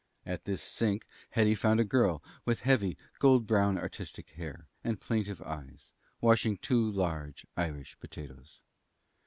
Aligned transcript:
At 0.25 0.45
this 0.45 0.63
sink 0.63 1.05
Hetty 1.29 1.53
found 1.53 1.79
a 1.79 1.83
girl 1.83 2.23
with 2.43 2.61
heavy, 2.61 2.97
gold 3.19 3.45
brown, 3.45 3.77
artistic 3.77 4.31
hair 4.31 4.65
and 4.83 4.99
plaintive 4.99 5.43
eyes, 5.43 5.93
washing 6.21 6.57
two 6.57 6.89
large 6.89 7.45
"Irish" 7.55 7.99
potatoes. 7.99 8.63